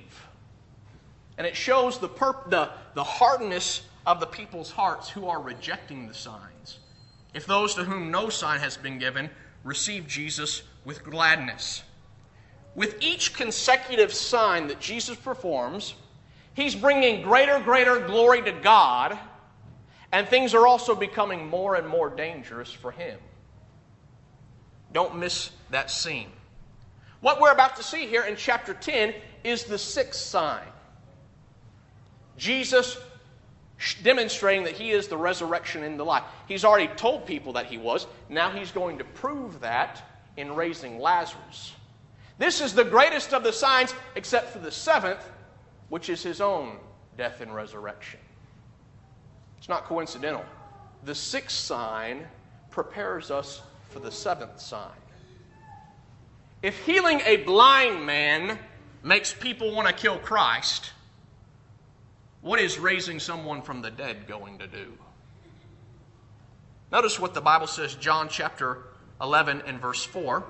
[1.38, 6.08] And it shows the, perp- the, the hardness of the people's hearts who are rejecting
[6.08, 6.80] the signs.
[7.34, 9.30] If those to whom no sign has been given
[9.63, 11.83] receive Jesus with gladness.
[12.75, 15.95] With each consecutive sign that Jesus performs,
[16.53, 19.17] he's bringing greater, greater glory to God,
[20.11, 23.19] and things are also becoming more and more dangerous for him.
[24.93, 26.29] Don't miss that scene.
[27.21, 29.13] What we're about to see here in chapter 10
[29.43, 30.65] is the sixth sign.
[32.37, 32.97] Jesus
[34.03, 36.23] demonstrating that he is the resurrection and the life.
[36.47, 38.07] He's already told people that he was.
[38.29, 40.03] Now he's going to prove that
[40.37, 41.73] in raising Lazarus.
[42.37, 45.23] This is the greatest of the signs, except for the seventh,
[45.89, 46.77] which is his own
[47.17, 48.19] death and resurrection.
[49.57, 50.45] It's not coincidental.
[51.03, 52.25] The sixth sign
[52.71, 54.91] prepares us for the seventh sign.
[56.61, 58.57] If healing a blind man
[59.03, 60.91] makes people want to kill Christ,
[62.41, 64.93] what is raising someone from the dead going to do?
[66.91, 68.79] Notice what the Bible says, John chapter
[69.21, 70.43] 11 and verse 4.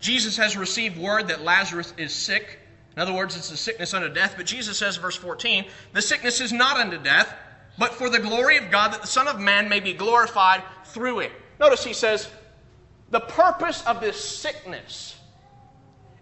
[0.00, 2.58] Jesus has received word that Lazarus is sick.
[2.94, 4.34] In other words, it's a sickness unto death.
[4.36, 7.34] But Jesus says, verse 14, the sickness is not unto death,
[7.78, 11.20] but for the glory of God, that the Son of Man may be glorified through
[11.20, 11.32] it.
[11.58, 12.28] Notice he says,
[13.10, 15.18] the purpose of this sickness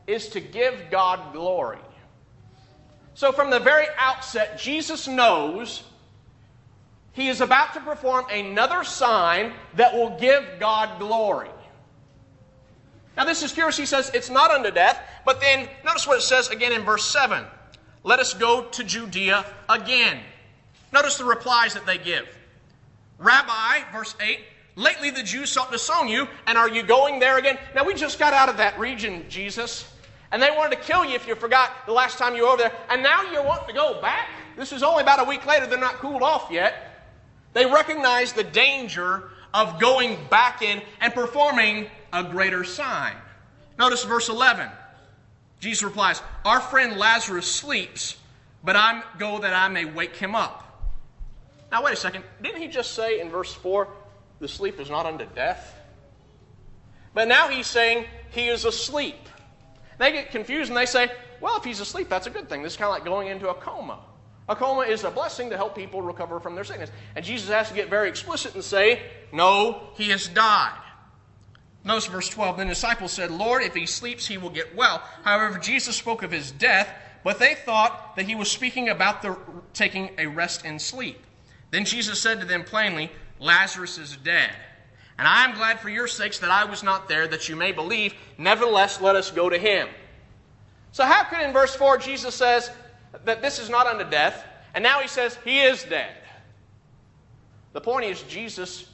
[0.07, 1.79] is to give God glory.
[3.15, 5.85] So, from the very outset, Jesus knows
[7.15, 11.49] he is about to perform another sign that will give God glory.
[13.17, 13.77] Now, this is curious.
[13.77, 17.05] He says it's not unto death, but then notice what it says again in verse
[17.05, 17.45] 7
[18.03, 20.21] Let us go to Judea again.
[20.93, 22.27] Notice the replies that they give.
[23.19, 24.41] Rabbi, verse 8,
[24.75, 27.59] lately the Jews sought to stone you, and are you going there again?
[27.77, 29.89] Now, we just got out of that region, Jesus.
[30.33, 32.63] And they wanted to kill you if you forgot the last time you were over
[32.63, 32.73] there.
[32.91, 34.29] And now you're wanting to go back?
[34.57, 35.67] This is only about a week later.
[35.67, 36.94] They're not cooled off yet.
[37.55, 43.15] They recognize the danger of going back in and performing a greater sign.
[43.79, 44.69] Notice verse 11.
[45.61, 48.17] Jesus replies, Our friend Lazarus sleeps,
[48.63, 50.61] but I go that I may wake him up.
[51.73, 52.25] Now, wait a second.
[52.43, 53.89] Didn't he just say in verse 4,
[54.41, 55.75] the sleep is not unto death?
[57.15, 59.17] But now he's saying he is asleep.
[59.99, 62.63] They get confused and they say, well, if he's asleep, that's a good thing.
[62.63, 64.01] This is kind of like going into a coma.
[64.49, 66.91] A coma is a blessing to help people recover from their sickness.
[67.17, 69.01] And Jesus has to get very explicit and say,
[69.33, 70.79] no, he has died.
[71.83, 72.59] Notice verse 12.
[72.59, 75.03] Then the disciples said, Lord, if he sleeps, he will get well.
[75.23, 76.89] However, Jesus spoke of his death,
[77.23, 79.37] but they thought that he was speaking about the
[79.73, 81.19] taking a rest and sleep.
[81.71, 84.51] Then Jesus said to them plainly, Lazarus is dead.
[85.19, 87.73] And I am glad for your sakes that I was not there, that you may
[87.73, 88.15] believe.
[88.37, 89.89] Nevertheless, let us go to him.
[90.93, 92.71] So, how could in verse 4 Jesus says
[93.25, 96.15] that this is not unto death, and now he says he is dead?
[97.73, 98.89] The point is, Jesus,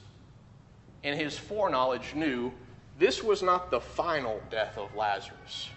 [1.03, 2.53] in his foreknowledge, knew
[2.99, 5.71] this was not the final death of Lazarus.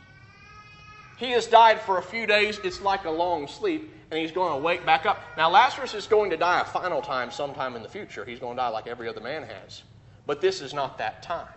[1.17, 4.53] He has died for a few days, it's like a long sleep, and he's going
[4.53, 5.21] to wake back up.
[5.37, 8.25] Now, Lazarus is going to die a final time sometime in the future.
[8.25, 9.83] He's going to die like every other man has.
[10.25, 11.47] But this is not that time.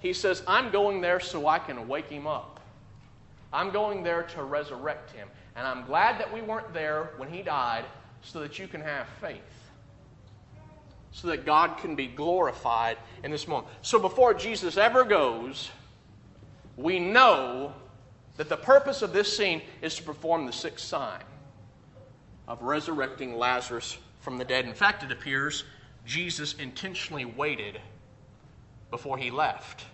[0.00, 2.60] He says, I'm going there so I can wake him up.
[3.52, 5.28] I'm going there to resurrect him.
[5.56, 7.84] And I'm glad that we weren't there when he died
[8.22, 9.40] so that you can have faith.
[11.10, 13.68] So that God can be glorified in this moment.
[13.82, 15.70] So before Jesus ever goes,
[16.76, 17.74] we know
[18.38, 21.22] that the purpose of this scene is to perform the sixth sign
[22.48, 24.64] of resurrecting Lazarus from the dead.
[24.64, 25.64] In fact, it appears
[26.06, 27.78] Jesus intentionally waited
[28.90, 29.84] before he left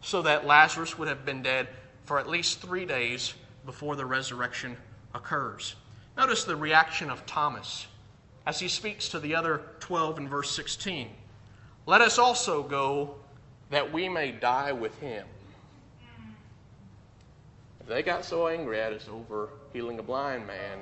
[0.00, 1.68] so that Lazarus would have been dead
[2.04, 3.34] for at least three days
[3.64, 4.76] before the resurrection
[5.14, 5.76] occurs.
[6.16, 7.86] Notice the reaction of Thomas
[8.46, 11.08] as he speaks to the other 12 in verse 16.
[11.86, 13.14] Let us also go
[13.70, 15.26] that we may die with him.
[17.86, 20.78] They got so angry at us over healing a blind man,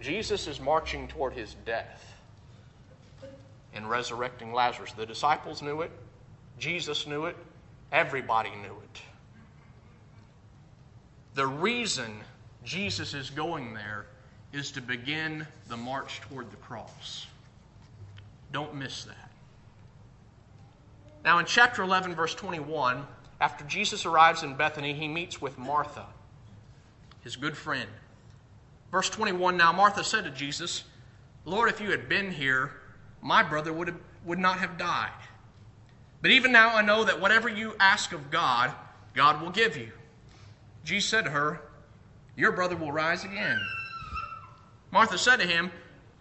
[0.00, 2.14] Jesus is marching toward his death
[3.72, 4.92] and resurrecting Lazarus.
[4.92, 5.92] The disciples knew it,
[6.58, 7.36] Jesus knew it,
[7.92, 9.02] everybody knew it.
[11.34, 12.12] The reason
[12.64, 14.06] Jesus is going there
[14.52, 17.26] is to begin the march toward the cross.
[18.52, 19.30] Don't miss that.
[21.24, 23.06] Now, in chapter 11, verse 21,
[23.40, 26.06] after Jesus arrives in Bethany, he meets with Martha,
[27.22, 27.88] his good friend.
[28.90, 30.84] Verse 21 Now Martha said to Jesus,
[31.44, 32.72] Lord, if you had been here,
[33.22, 35.10] my brother would, have, would not have died.
[36.20, 38.72] But even now I know that whatever you ask of God,
[39.14, 39.90] God will give you.
[40.84, 41.60] Jesus said to her,
[42.36, 43.60] Your brother will rise again.
[44.90, 45.70] Martha said to him,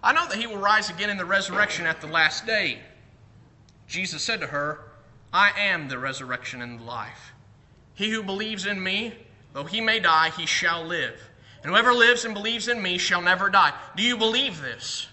[0.03, 2.79] I know that he will rise again in the resurrection at the last day.
[3.87, 4.85] Jesus said to her,
[5.33, 7.33] I am the resurrection and the life.
[7.93, 9.13] He who believes in me,
[9.53, 11.19] though he may die, he shall live.
[11.63, 13.73] And whoever lives and believes in me shall never die.
[13.95, 15.07] Do you believe this?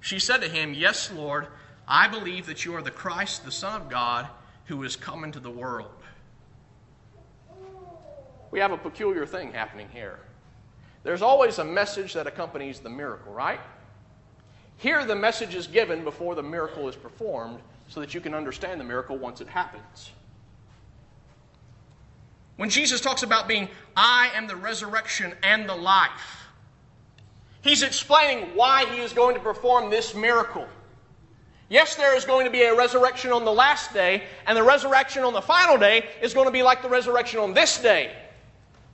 [0.00, 1.46] She said to him, Yes, Lord,
[1.86, 4.26] I believe that you are the Christ, the Son of God,
[4.66, 5.90] who is come into the world.
[8.54, 10.20] We have a peculiar thing happening here.
[11.02, 13.58] There's always a message that accompanies the miracle, right?
[14.76, 18.80] Here, the message is given before the miracle is performed so that you can understand
[18.80, 20.12] the miracle once it happens.
[22.54, 26.46] When Jesus talks about being, I am the resurrection and the life,
[27.60, 30.68] he's explaining why he is going to perform this miracle.
[31.68, 35.24] Yes, there is going to be a resurrection on the last day, and the resurrection
[35.24, 38.12] on the final day is going to be like the resurrection on this day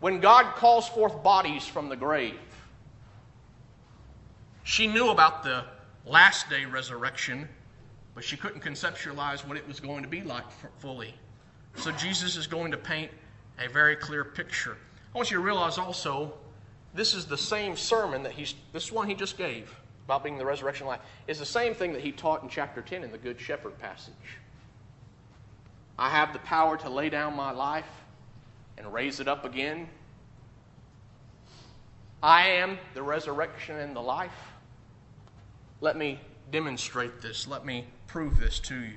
[0.00, 2.38] when God calls forth bodies from the grave.
[4.64, 5.64] She knew about the
[6.06, 7.48] last day resurrection,
[8.14, 10.44] but she couldn't conceptualize what it was going to be like
[10.78, 11.14] fully.
[11.76, 13.10] So Jesus is going to paint
[13.58, 14.76] a very clear picture.
[15.14, 16.32] I want you to realize also
[16.94, 19.74] this is the same sermon that he's this one he just gave
[20.06, 23.04] about being the resurrection life is the same thing that he taught in chapter 10
[23.04, 24.14] in the good shepherd passage.
[25.98, 27.86] I have the power to lay down my life
[28.80, 29.86] and raise it up again.
[32.22, 34.32] I am the resurrection and the life.
[35.82, 36.18] Let me
[36.50, 37.46] demonstrate this.
[37.46, 38.96] Let me prove this to you.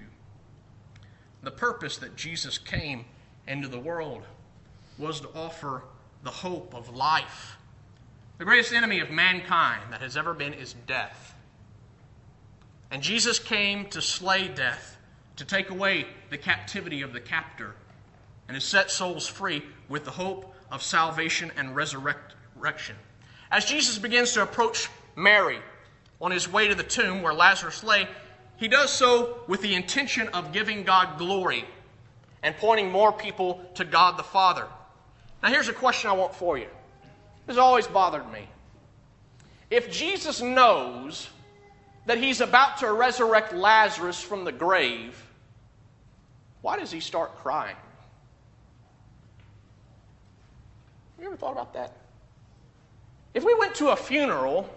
[1.42, 3.04] The purpose that Jesus came
[3.46, 4.24] into the world
[4.98, 5.84] was to offer
[6.24, 7.58] the hope of life.
[8.38, 11.36] The greatest enemy of mankind that has ever been is death.
[12.90, 14.98] And Jesus came to slay death,
[15.36, 17.76] to take away the captivity of the captor
[18.48, 22.96] and to set souls free with the hope of salvation and resurrection.
[23.52, 25.60] As Jesus begins to approach Mary
[26.20, 28.08] on his way to the tomb where Lazarus lay,
[28.58, 31.66] he does so with the intention of giving God glory
[32.42, 34.68] and pointing more people to God the Father.
[35.42, 36.68] Now, here's a question I want for you.
[37.46, 38.48] This has always bothered me.
[39.70, 41.30] If Jesus knows
[42.06, 45.22] that he's about to resurrect Lazarus from the grave,
[46.62, 47.76] why does he start crying?
[51.20, 51.96] You ever thought about that?
[53.34, 54.70] If we went to a funeral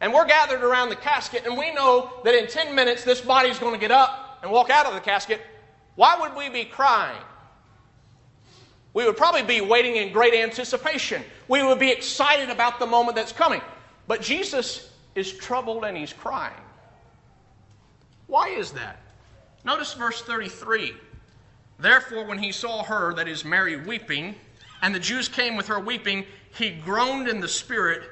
[0.00, 3.58] and we're gathered around the casket and we know that in 10 minutes this body's
[3.58, 5.40] going to get up and walk out of the casket,
[5.96, 7.20] why would we be crying?
[8.94, 11.22] We would probably be waiting in great anticipation.
[11.46, 13.60] We would be excited about the moment that's coming.
[14.06, 16.54] But Jesus is troubled and he's crying.
[18.26, 19.00] Why is that?
[19.64, 20.94] Notice verse 33.
[21.78, 24.34] Therefore, when he saw her, that is Mary, weeping,
[24.82, 26.24] and the Jews came with her weeping,
[26.54, 28.02] he groaned in the spirit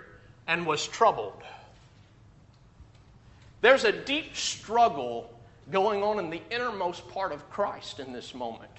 [0.46, 1.42] and was troubled.
[3.60, 5.30] There's a deep struggle
[5.70, 8.70] going on in the innermost part of Christ in this moment.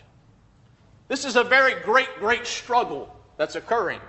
[1.07, 4.01] This is a very great, great struggle that's occurring.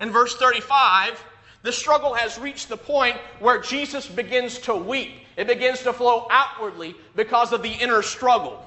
[0.00, 1.22] In verse 35,
[1.62, 5.12] the struggle has reached the point where Jesus begins to weep.
[5.36, 8.64] It begins to flow outwardly because of the inner struggle.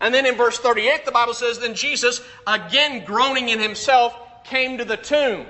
[0.00, 4.78] And then in verse 38, the Bible says, Then Jesus, again groaning in himself, came
[4.78, 5.46] to the tomb.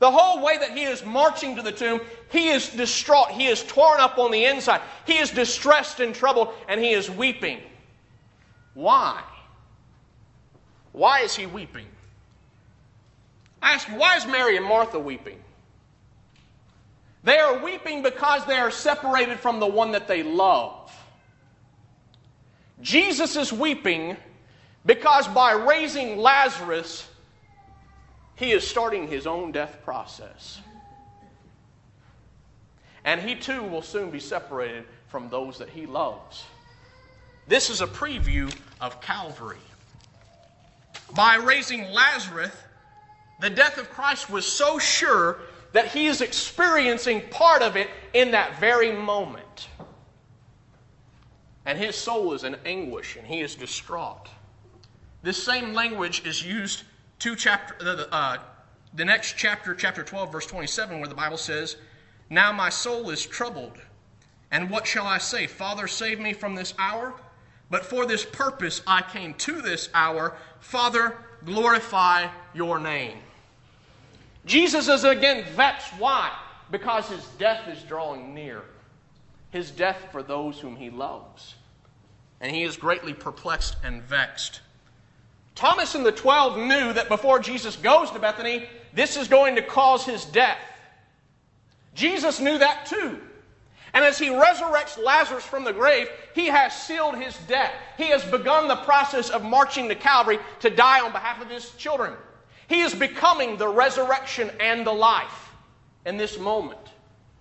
[0.00, 3.30] The whole way that he is marching to the tomb, he is distraught.
[3.30, 4.80] He is torn up on the inside.
[5.06, 7.60] He is distressed and troubled, and he is weeping.
[8.74, 9.22] Why?
[10.92, 11.86] Why is he weeping?
[13.60, 15.38] I ask why is Mary and Martha weeping?
[17.24, 20.92] They are weeping because they are separated from the one that they love.
[22.80, 24.16] Jesus is weeping
[24.86, 27.08] because by raising Lazarus,
[28.36, 30.60] he is starting his own death process.
[33.04, 36.44] And he too will soon be separated from those that he loves.
[37.46, 39.56] This is a preview of Calvary.
[41.14, 42.54] By raising Lazarus,
[43.40, 45.38] the death of Christ was so sure
[45.72, 49.68] that he is experiencing part of it in that very moment.
[51.68, 54.30] And his soul is in anguish and he is distraught.
[55.22, 56.84] This same language is used
[57.18, 58.38] two chapter uh,
[58.94, 61.76] the next chapter, chapter 12, verse 27, where the Bible says,
[62.30, 63.76] Now my soul is troubled.
[64.50, 65.46] And what shall I say?
[65.46, 67.12] Father, save me from this hour?
[67.68, 70.38] But for this purpose I came to this hour.
[70.60, 73.18] Father, glorify your name.
[74.46, 75.92] Jesus is again vexed.
[75.98, 76.32] Why?
[76.70, 78.62] Because his death is drawing near.
[79.50, 81.54] His death for those whom he loves.
[82.40, 84.60] And he is greatly perplexed and vexed.
[85.54, 89.62] Thomas and the twelve knew that before Jesus goes to Bethany, this is going to
[89.62, 90.58] cause his death.
[91.94, 93.18] Jesus knew that too.
[93.92, 97.72] And as he resurrects Lazarus from the grave, he has sealed his death.
[97.96, 101.70] He has begun the process of marching to Calvary to die on behalf of his
[101.72, 102.12] children.
[102.68, 105.52] He is becoming the resurrection and the life
[106.04, 106.78] in this moment.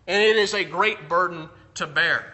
[0.07, 2.33] And it is a great burden to bear.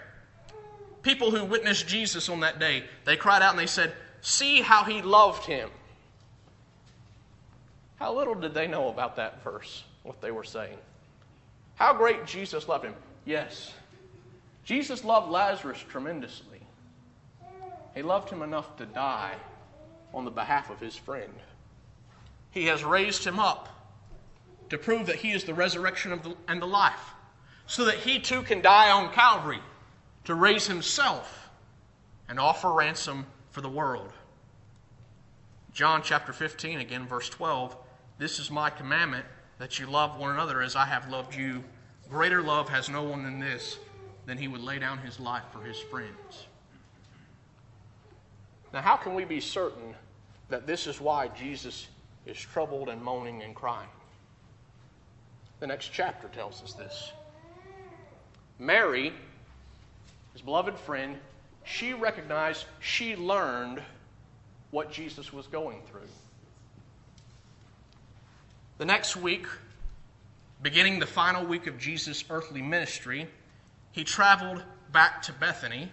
[1.04, 4.86] People who witnessed Jesus on that day, they cried out and they said, See how
[4.86, 5.70] he loved him.
[7.98, 10.78] How little did they know about that verse, what they were saying?
[11.76, 12.96] How great Jesus loved him.
[13.26, 13.74] Yes,
[14.64, 16.60] Jesus loved Lazarus tremendously.
[17.96, 19.36] He loved him enough to die
[20.14, 21.34] on the behalf of his friend.
[22.52, 23.70] He has raised him up
[24.70, 27.14] to prove that he is the resurrection the, and the life,
[27.68, 29.60] so that he too can die on Calvary
[30.26, 31.50] to raise himself
[32.30, 34.12] and offer ransom for the world.
[35.74, 37.76] John chapter 15, again, verse 12
[38.18, 39.26] This is my commandment
[39.58, 41.64] that you love one another as I have loved you.
[42.10, 43.80] Greater love has no one than this
[44.26, 46.48] than he would lay down his life for his friends.
[48.74, 49.94] Now, how can we be certain
[50.50, 51.88] that this is why Jesus
[52.26, 53.90] is troubled and moaning and crying?
[55.60, 57.14] The next chapter tells us this.
[58.60, 59.14] Mary,
[60.34, 61.18] his beloved friend,
[61.64, 63.82] she recognized, she learned
[64.72, 66.02] what Jesus was going through.
[68.80, 69.46] The next week,
[70.62, 73.28] beginning the final week of Jesus' earthly ministry,
[73.92, 75.90] he traveled back to Bethany,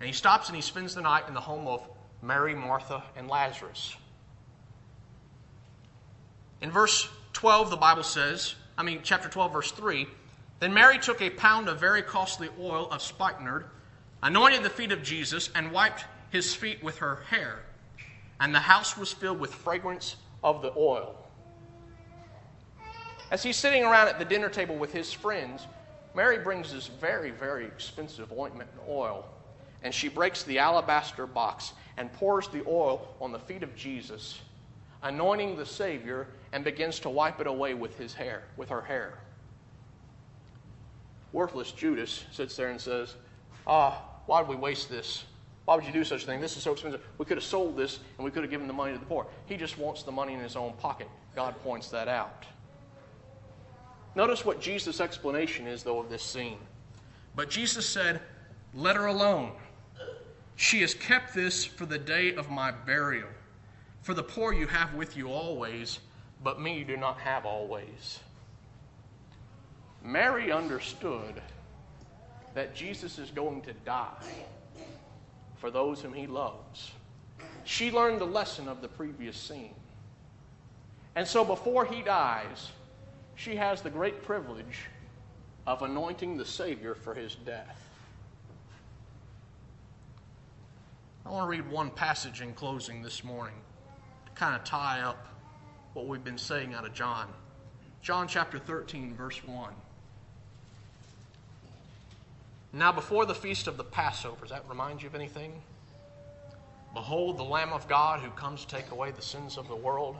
[0.00, 1.82] and he stops and he spends the night in the home of
[2.22, 3.96] Mary, Martha, and Lazarus.
[6.60, 10.06] In verse 12, the Bible says, I mean, chapter 12, verse 3,
[10.60, 13.66] then Mary took a pound of very costly oil of spikenard,
[14.22, 17.60] anointed the feet of Jesus, and wiped his feet with her hair.
[18.40, 21.16] And the house was filled with fragrance of the oil.
[23.30, 25.66] As he's sitting around at the dinner table with his friends,
[26.14, 29.24] Mary brings this very, very expensive ointment and oil,
[29.82, 34.40] and she breaks the alabaster box and pours the oil on the feet of Jesus,
[35.02, 39.18] anointing the Savior, and begins to wipe it away with his hair, with her hair.
[41.34, 43.16] Worthless Judas sits there and says,
[43.66, 45.24] Ah, why did we waste this?
[45.64, 46.40] Why would you do such a thing?
[46.40, 47.04] This is so expensive.
[47.18, 49.26] We could have sold this and we could have given the money to the poor.
[49.46, 51.08] He just wants the money in his own pocket.
[51.34, 52.46] God points that out.
[54.14, 56.58] Notice what Jesus' explanation is, though, of this scene.
[57.34, 58.20] But Jesus said,
[58.72, 59.50] Let her alone.
[60.54, 63.28] She has kept this for the day of my burial.
[64.02, 65.98] For the poor you have with you always,
[66.44, 68.20] but me you do not have always.
[70.04, 71.40] Mary understood
[72.52, 74.44] that Jesus is going to die
[75.56, 76.92] for those whom he loves.
[77.64, 79.74] She learned the lesson of the previous scene.
[81.16, 82.70] And so before he dies,
[83.34, 84.82] she has the great privilege
[85.66, 87.80] of anointing the Savior for his death.
[91.24, 93.54] I want to read one passage in closing this morning
[94.26, 95.26] to kind of tie up
[95.94, 97.28] what we've been saying out of John.
[98.02, 99.72] John chapter 13, verse 1.
[102.74, 105.62] Now, before the feast of the Passover, does that remind you of anything?
[106.92, 110.16] Behold, the Lamb of God who comes to take away the sins of the world.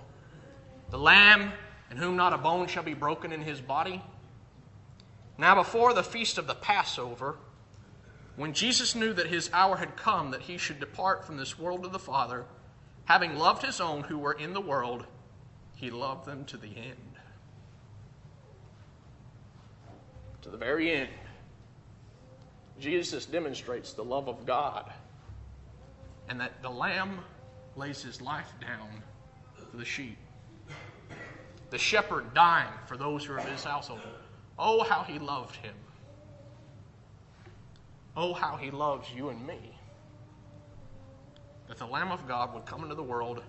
[0.90, 1.52] The Lamb
[1.90, 4.00] in whom not a bone shall be broken in his body.
[5.36, 7.38] Now, before the feast of the Passover,
[8.36, 11.82] when Jesus knew that his hour had come that he should depart from this world
[11.82, 12.44] to the Father,
[13.06, 15.06] having loved his own who were in the world,
[15.74, 17.18] he loved them to the end.
[20.42, 21.10] To the very end.
[22.80, 24.92] Jesus demonstrates the love of God
[26.28, 27.20] and that the Lamb
[27.76, 28.88] lays his life down
[29.70, 30.18] for the sheep.
[31.70, 34.00] the shepherd dying for those who are of his household.
[34.58, 35.74] Oh, how he loved him.
[38.16, 39.58] Oh, how he loves you and me.
[41.66, 43.42] That the Lamb of God would come into the world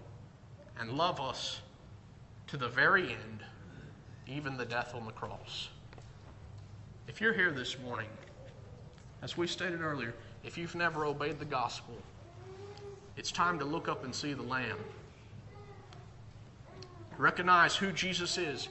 [0.79, 1.61] and love us
[2.47, 3.43] to the very end,
[4.27, 5.69] even the death on the cross.
[7.07, 8.09] If you're here this morning,
[9.25, 10.13] as we stated earlier,
[10.43, 11.95] if you've never obeyed the gospel,
[13.17, 14.77] it's time to look up and see the Lamb.
[17.17, 18.69] Recognize who Jesus is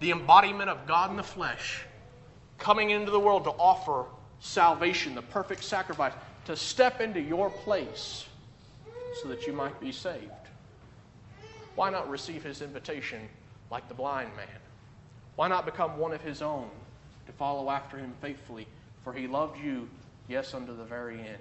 [0.00, 1.84] the embodiment of God in the flesh,
[2.56, 4.06] coming into the world to offer
[4.40, 6.14] salvation, the perfect sacrifice,
[6.46, 8.26] to step into your place
[9.22, 10.30] so that you might be saved.
[11.74, 13.28] Why not receive his invitation
[13.70, 14.46] like the blind man?
[15.36, 16.70] Why not become one of his own
[17.26, 18.66] to follow after him faithfully?
[19.04, 19.88] For he loved you,
[20.28, 21.38] yes, unto the very end.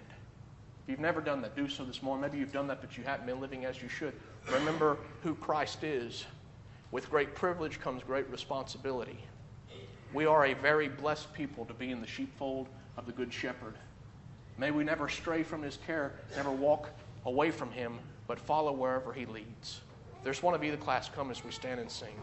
[0.84, 2.22] If you've never done that, do so this morning.
[2.22, 4.14] Maybe you've done that, but you haven't been living as you should.
[4.51, 6.26] Remember who Christ is.
[6.91, 9.18] With great privilege comes great responsibility.
[10.14, 13.76] We are a very blessed people to be in the sheepfold of the Good Shepherd.
[14.57, 16.89] May we never stray from his care, never walk
[17.26, 17.97] away from him,
[18.28, 19.82] but follow wherever he leads.
[20.24, 22.14] There's one of you, the class, come as we stand and sing.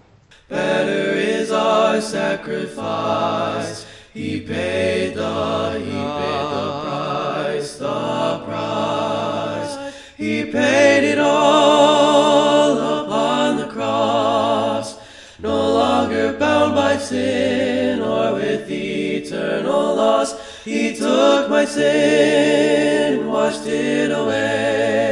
[0.49, 3.87] Better is our sacrifice.
[4.13, 9.95] He paid the, he paid the price, the price.
[10.17, 14.99] He paid it all upon the cross.
[15.39, 20.35] No longer bound by sin or with eternal loss.
[20.65, 25.10] He took my sin and washed it away.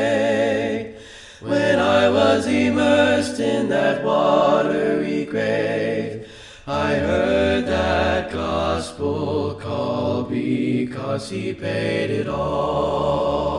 [2.08, 6.26] I was immersed in that watery grave,
[6.66, 13.57] I heard that gospel call because he paid it all.